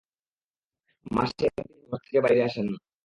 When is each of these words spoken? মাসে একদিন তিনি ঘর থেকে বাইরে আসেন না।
মাসে 1.05 1.43
একদিন 1.47 1.65
তিনি 1.67 1.83
ঘর 1.89 1.99
থেকে 2.05 2.19
বাইরে 2.25 2.41
আসেন 2.47 2.65
না। 2.67 2.77